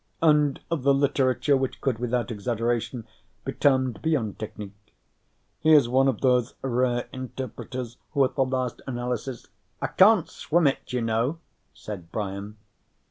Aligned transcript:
_"and 0.27 0.59
of 0.71 0.81
the 0.81 0.95
literature 0.95 1.55
which 1.55 1.79
could, 1.79 1.99
without 1.99 2.31
exaggeration, 2.31 3.05
be 3.45 3.51
termed 3.53 4.01
beyond 4.01 4.39
technique. 4.39 4.95
He 5.59 5.73
is 5.75 5.87
one 5.87 6.07
of 6.07 6.21
those 6.21 6.55
rare 6.63 7.07
interpreters 7.13 7.97
who 8.13 8.25
at 8.25 8.33
the 8.33 8.43
last 8.43 8.81
analysis" 8.87 9.45
"I 9.79 9.85
can't 9.85 10.27
swim 10.27 10.65
it, 10.65 10.91
you 10.91 11.01
know," 11.03 11.37
said 11.75 12.11
Brian. 12.11 12.57